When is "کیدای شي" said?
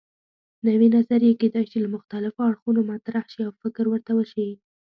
1.41-1.77